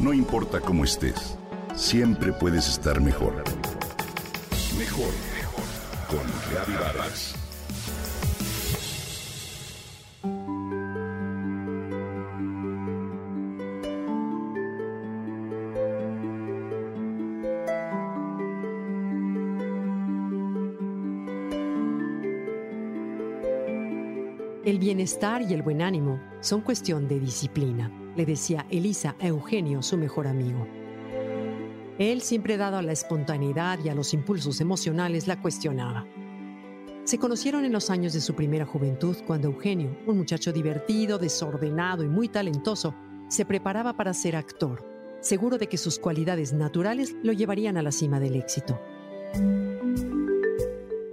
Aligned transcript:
No 0.00 0.14
importa 0.14 0.60
cómo 0.60 0.84
estés, 0.84 1.36
siempre 1.76 2.32
puedes 2.32 2.66
estar 2.68 3.02
mejor. 3.02 3.44
Mejor, 4.78 5.12
mejor. 5.36 5.64
Con 6.08 6.26
Reavivadas. 6.50 7.34
El 24.64 24.78
bienestar 24.78 25.42
y 25.42 25.52
el 25.52 25.62
buen 25.62 25.82
ánimo 25.82 26.20
son 26.40 26.62
cuestión 26.62 27.08
de 27.08 27.18
disciplina, 27.18 27.90
le 28.20 28.26
decía 28.26 28.66
Elisa 28.68 29.16
a 29.18 29.28
Eugenio, 29.28 29.80
su 29.80 29.96
mejor 29.96 30.26
amigo. 30.26 30.66
Él, 31.98 32.20
siempre 32.20 32.58
dado 32.58 32.76
a 32.76 32.82
la 32.82 32.92
espontaneidad 32.92 33.78
y 33.82 33.88
a 33.88 33.94
los 33.94 34.12
impulsos 34.12 34.60
emocionales, 34.60 35.26
la 35.26 35.40
cuestionaba. 35.40 36.06
Se 37.04 37.16
conocieron 37.16 37.64
en 37.64 37.72
los 37.72 37.88
años 37.88 38.12
de 38.12 38.20
su 38.20 38.34
primera 38.34 38.66
juventud 38.66 39.16
cuando 39.26 39.48
Eugenio, 39.48 39.96
un 40.06 40.18
muchacho 40.18 40.52
divertido, 40.52 41.16
desordenado 41.18 42.04
y 42.04 42.08
muy 42.08 42.28
talentoso, 42.28 42.94
se 43.28 43.46
preparaba 43.46 43.96
para 43.96 44.12
ser 44.12 44.36
actor, 44.36 44.86
seguro 45.22 45.56
de 45.56 45.68
que 45.68 45.78
sus 45.78 45.98
cualidades 45.98 46.52
naturales 46.52 47.16
lo 47.22 47.32
llevarían 47.32 47.78
a 47.78 47.82
la 47.82 47.90
cima 47.90 48.20
del 48.20 48.36
éxito. 48.36 48.78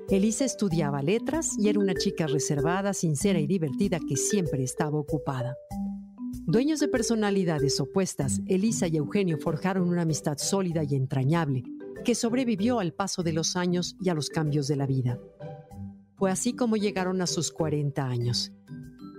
Elisa 0.10 0.44
estudiaba 0.44 1.02
letras 1.02 1.58
y 1.58 1.70
era 1.70 1.80
una 1.80 1.94
chica 1.94 2.28
reservada, 2.28 2.94
sincera 2.94 3.40
y 3.40 3.48
divertida 3.48 3.98
que 4.06 4.18
siempre 4.18 4.62
estaba 4.64 5.00
ocupada. 5.00 5.56
Dueños 6.50 6.80
de 6.80 6.88
personalidades 6.88 7.78
opuestas, 7.82 8.40
Elisa 8.48 8.88
y 8.88 8.96
Eugenio 8.96 9.38
forjaron 9.38 9.90
una 9.90 10.04
amistad 10.04 10.38
sólida 10.38 10.82
y 10.82 10.96
entrañable 10.96 11.66
que 12.06 12.16
sobrevivió 12.16 12.80
al 12.80 12.94
paso 12.94 13.22
de 13.22 13.34
los 13.34 13.58
años 13.58 13.98
y 14.02 14.08
a 14.08 14.14
los 14.14 14.30
cambios 14.30 14.70
de 14.70 14.78
la 14.78 14.86
vida. 14.86 15.20
Fue 16.16 16.32
así 16.32 16.54
como 16.54 16.78
llegaron 16.78 17.22
a 17.22 17.28
sus 17.28 17.52
40 17.52 18.02
años. 18.02 18.54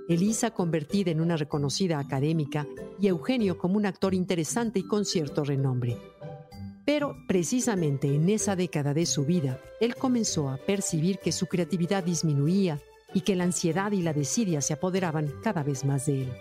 Elisa 0.08 0.52
convertida 0.52 1.10
en 1.10 1.20
una 1.20 1.36
reconocida 1.36 1.98
académica 1.98 2.66
y 2.98 3.08
Eugenio 3.08 3.58
como 3.58 3.76
un 3.76 3.84
actor 3.84 4.14
interesante 4.14 4.78
y 4.78 4.84
con 4.84 5.04
cierto 5.04 5.44
renombre. 5.44 5.98
Pero 6.86 7.14
precisamente 7.28 8.14
en 8.14 8.26
esa 8.30 8.56
década 8.56 8.94
de 8.94 9.04
su 9.04 9.26
vida, 9.26 9.60
él 9.82 9.96
comenzó 9.96 10.48
a 10.48 10.56
percibir 10.56 11.18
que 11.18 11.32
su 11.32 11.44
creatividad 11.44 12.04
disminuía 12.04 12.80
y 13.12 13.20
que 13.20 13.36
la 13.36 13.44
ansiedad 13.44 13.92
y 13.92 14.00
la 14.00 14.14
desidia 14.14 14.62
se 14.62 14.72
apoderaban 14.72 15.30
cada 15.42 15.62
vez 15.62 15.84
más 15.84 16.06
de 16.06 16.22
él. 16.22 16.32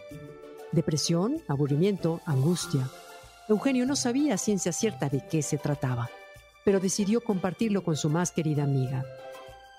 Depresión, 0.77 1.41
aburrimiento, 1.47 2.21
angustia. 2.27 2.87
Eugenio 3.49 3.87
no 3.87 3.95
sabía 3.95 4.37
ciencia 4.37 4.71
cierta 4.71 5.09
de 5.09 5.27
qué 5.27 5.41
se 5.41 5.57
trataba, 5.57 6.07
pero 6.63 6.79
decidió 6.79 7.21
compartirlo 7.21 7.83
con 7.83 7.95
su 7.95 8.11
más 8.11 8.29
querida 8.31 8.65
amiga. 8.65 9.03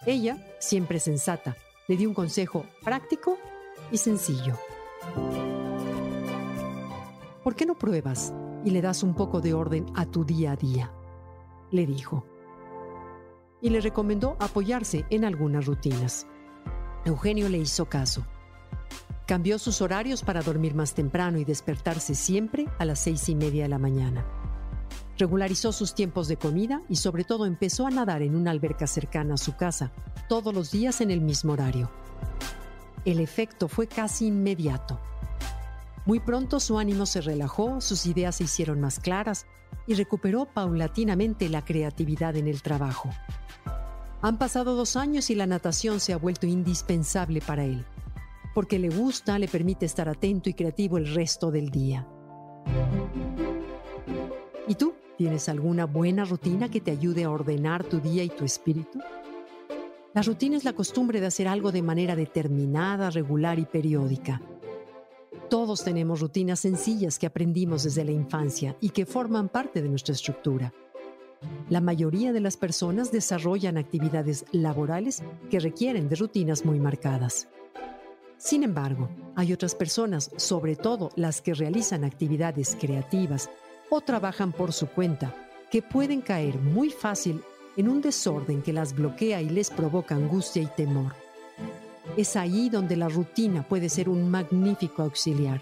Ella, 0.06 0.44
siempre 0.58 0.98
sensata, 0.98 1.56
le 1.86 1.96
dio 1.96 2.08
un 2.08 2.16
consejo 2.16 2.66
práctico 2.82 3.38
y 3.92 3.98
sencillo. 3.98 4.58
¿Por 7.44 7.54
qué 7.54 7.64
no 7.64 7.78
pruebas 7.78 8.32
y 8.64 8.70
le 8.70 8.82
das 8.82 9.04
un 9.04 9.14
poco 9.14 9.40
de 9.40 9.54
orden 9.54 9.86
a 9.94 10.04
tu 10.04 10.24
día 10.24 10.50
a 10.50 10.56
día, 10.56 10.92
le 11.70 11.86
dijo. 11.86 12.26
Y 13.62 13.70
le 13.70 13.80
recomendó 13.80 14.36
apoyarse 14.40 15.06
en 15.10 15.24
algunas 15.24 15.64
rutinas. 15.66 16.26
Eugenio 17.04 17.48
le 17.48 17.58
hizo 17.58 17.84
caso. 17.84 18.26
Cambió 19.28 19.58
sus 19.58 19.82
horarios 19.82 20.22
para 20.22 20.40
dormir 20.40 20.74
más 20.74 20.94
temprano 20.94 21.36
y 21.36 21.44
despertarse 21.44 22.14
siempre 22.14 22.64
a 22.78 22.86
las 22.86 23.00
seis 23.00 23.28
y 23.28 23.34
media 23.34 23.64
de 23.64 23.68
la 23.68 23.78
mañana. 23.78 24.26
Regularizó 25.18 25.70
sus 25.70 25.94
tiempos 25.94 26.28
de 26.28 26.38
comida 26.38 26.80
y 26.88 26.96
sobre 26.96 27.24
todo 27.24 27.44
empezó 27.44 27.86
a 27.86 27.90
nadar 27.90 28.22
en 28.22 28.34
una 28.34 28.52
alberca 28.52 28.86
cercana 28.86 29.34
a 29.34 29.36
su 29.36 29.54
casa, 29.54 29.92
todos 30.30 30.54
los 30.54 30.70
días 30.70 31.02
en 31.02 31.10
el 31.10 31.20
mismo 31.20 31.52
horario. 31.52 31.90
El 33.04 33.20
efecto 33.20 33.68
fue 33.68 33.86
casi 33.86 34.28
inmediato. 34.28 34.98
Muy 36.06 36.20
pronto 36.20 36.58
su 36.58 36.78
ánimo 36.78 37.04
se 37.04 37.20
relajó, 37.20 37.82
sus 37.82 38.06
ideas 38.06 38.36
se 38.36 38.44
hicieron 38.44 38.80
más 38.80 38.98
claras 38.98 39.44
y 39.86 39.92
recuperó 39.92 40.46
paulatinamente 40.46 41.50
la 41.50 41.62
creatividad 41.62 42.34
en 42.36 42.48
el 42.48 42.62
trabajo. 42.62 43.10
Han 44.22 44.38
pasado 44.38 44.74
dos 44.74 44.96
años 44.96 45.28
y 45.28 45.34
la 45.34 45.46
natación 45.46 46.00
se 46.00 46.14
ha 46.14 46.16
vuelto 46.16 46.46
indispensable 46.46 47.42
para 47.42 47.64
él, 47.64 47.84
porque 48.58 48.80
le 48.80 48.88
gusta, 48.88 49.38
le 49.38 49.46
permite 49.46 49.86
estar 49.86 50.08
atento 50.08 50.50
y 50.50 50.54
creativo 50.54 50.98
el 50.98 51.14
resto 51.14 51.52
del 51.52 51.70
día. 51.70 52.04
¿Y 54.66 54.74
tú? 54.74 54.94
¿Tienes 55.16 55.48
alguna 55.48 55.86
buena 55.86 56.24
rutina 56.24 56.68
que 56.68 56.80
te 56.80 56.90
ayude 56.90 57.22
a 57.22 57.30
ordenar 57.30 57.84
tu 57.84 58.00
día 58.00 58.24
y 58.24 58.30
tu 58.30 58.44
espíritu? 58.44 58.98
La 60.12 60.22
rutina 60.22 60.56
es 60.56 60.64
la 60.64 60.72
costumbre 60.72 61.20
de 61.20 61.26
hacer 61.28 61.46
algo 61.46 61.70
de 61.70 61.82
manera 61.82 62.16
determinada, 62.16 63.10
regular 63.10 63.60
y 63.60 63.64
periódica 63.64 64.42
todos 65.48 65.82
tenemos 65.82 66.20
rutinas 66.20 66.60
sencillas 66.60 67.18
que 67.18 67.26
aprendimos 67.26 67.84
desde 67.84 68.04
la 68.04 68.10
infancia 68.10 68.76
y 68.82 68.90
que 68.90 69.06
forman 69.06 69.48
parte 69.48 69.80
de 69.80 69.88
nuestra 69.88 70.12
estructura. 70.12 70.74
La 71.70 71.80
mayoría 71.80 72.34
de 72.34 72.40
las 72.40 72.58
personas 72.58 73.12
desarrollan 73.12 73.78
actividades 73.78 74.44
laborales 74.52 75.22
que 75.48 75.58
requieren 75.58 76.10
de 76.10 76.16
rutinas 76.16 76.66
muy 76.66 76.78
marcadas. 76.80 77.48
Sin 78.38 78.62
embargo, 78.62 79.08
hay 79.34 79.52
otras 79.52 79.74
personas, 79.74 80.30
sobre 80.36 80.76
todo 80.76 81.10
las 81.16 81.42
que 81.42 81.54
realizan 81.54 82.04
actividades 82.04 82.76
creativas 82.80 83.50
o 83.90 84.00
trabajan 84.00 84.52
por 84.52 84.72
su 84.72 84.86
cuenta, 84.86 85.34
que 85.72 85.82
pueden 85.82 86.20
caer 86.20 86.58
muy 86.58 86.90
fácil 86.90 87.42
en 87.76 87.88
un 87.88 88.00
desorden 88.00 88.62
que 88.62 88.72
las 88.72 88.94
bloquea 88.94 89.42
y 89.42 89.48
les 89.48 89.70
provoca 89.70 90.14
angustia 90.14 90.62
y 90.62 90.66
temor. 90.66 91.14
Es 92.16 92.36
ahí 92.36 92.70
donde 92.70 92.96
la 92.96 93.08
rutina 93.08 93.66
puede 93.66 93.88
ser 93.88 94.08
un 94.08 94.30
magnífico 94.30 95.02
auxiliar. 95.02 95.60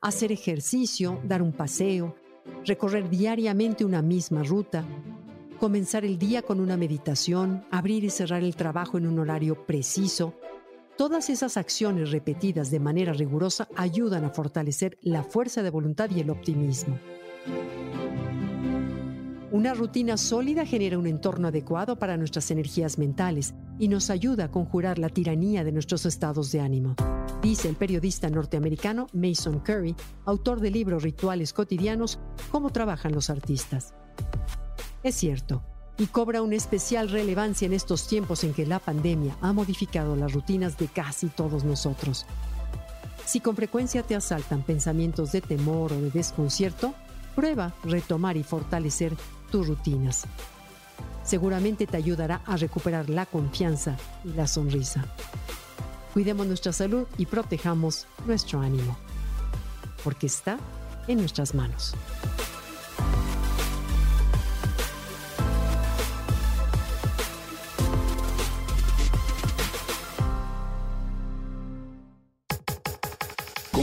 Hacer 0.00 0.32
ejercicio, 0.32 1.20
dar 1.24 1.42
un 1.42 1.52
paseo, 1.52 2.16
recorrer 2.64 3.10
diariamente 3.10 3.84
una 3.84 4.00
misma 4.00 4.42
ruta, 4.42 4.84
comenzar 5.60 6.06
el 6.06 6.18
día 6.18 6.40
con 6.42 6.58
una 6.60 6.76
meditación, 6.76 7.66
abrir 7.70 8.04
y 8.04 8.10
cerrar 8.10 8.42
el 8.42 8.56
trabajo 8.56 8.96
en 8.98 9.06
un 9.06 9.18
horario 9.18 9.66
preciso, 9.66 10.34
todas 10.96 11.30
esas 11.30 11.56
acciones 11.56 12.10
repetidas 12.10 12.70
de 12.70 12.80
manera 12.80 13.12
rigurosa 13.12 13.68
ayudan 13.76 14.24
a 14.24 14.30
fortalecer 14.30 14.98
la 15.02 15.22
fuerza 15.22 15.62
de 15.62 15.70
voluntad 15.70 16.10
y 16.10 16.20
el 16.20 16.30
optimismo. 16.30 16.98
Una 19.52 19.74
rutina 19.74 20.16
sólida 20.16 20.66
genera 20.66 20.98
un 20.98 21.06
entorno 21.06 21.48
adecuado 21.48 21.98
para 21.98 22.16
nuestras 22.16 22.50
energías 22.50 22.98
mentales 22.98 23.54
y 23.78 23.88
nos 23.88 24.10
ayuda 24.10 24.46
a 24.46 24.50
conjurar 24.50 24.98
la 24.98 25.08
tiranía 25.08 25.64
de 25.64 25.72
nuestros 25.72 26.04
estados 26.04 26.50
de 26.50 26.60
ánimo, 26.60 26.96
dice 27.42 27.68
el 27.68 27.76
periodista 27.76 28.28
norteamericano 28.28 29.06
Mason 29.12 29.60
Curry, 29.60 29.94
autor 30.24 30.60
del 30.60 30.74
libro 30.74 30.98
Rituales 30.98 31.52
cotidianos, 31.52 32.18
Cómo 32.50 32.70
trabajan 32.70 33.12
los 33.12 33.30
artistas. 33.30 33.94
Es 35.02 35.14
cierto, 35.14 35.62
y 35.98 36.06
cobra 36.06 36.42
una 36.42 36.56
especial 36.56 37.08
relevancia 37.08 37.66
en 37.66 37.72
estos 37.72 38.06
tiempos 38.06 38.44
en 38.44 38.52
que 38.52 38.66
la 38.66 38.78
pandemia 38.78 39.36
ha 39.40 39.52
modificado 39.52 40.16
las 40.16 40.32
rutinas 40.32 40.76
de 40.76 40.88
casi 40.88 41.28
todos 41.28 41.64
nosotros. 41.64 42.26
Si 43.24 43.40
con 43.40 43.56
frecuencia 43.56 44.02
te 44.02 44.14
asaltan 44.14 44.62
pensamientos 44.62 45.32
de 45.32 45.40
temor 45.40 45.92
o 45.92 46.00
de 46.00 46.10
desconcierto, 46.10 46.94
prueba 47.34 47.74
retomar 47.84 48.36
y 48.36 48.42
fortalecer 48.42 49.16
tus 49.50 49.66
rutinas. 49.66 50.24
Seguramente 51.24 51.86
te 51.86 51.96
ayudará 51.96 52.42
a 52.46 52.56
recuperar 52.56 53.10
la 53.10 53.26
confianza 53.26 53.96
y 54.24 54.28
la 54.28 54.46
sonrisa. 54.46 55.04
Cuidemos 56.12 56.46
nuestra 56.46 56.72
salud 56.72 57.06
y 57.18 57.26
protejamos 57.26 58.06
nuestro 58.26 58.60
ánimo, 58.60 58.96
porque 60.04 60.26
está 60.26 60.58
en 61.08 61.18
nuestras 61.18 61.54
manos. 61.54 61.94